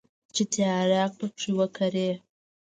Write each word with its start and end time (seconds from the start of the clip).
چې 0.33 0.43
ترياک 0.53 1.11
پکښې 1.19 1.51
وکري. 1.59 2.09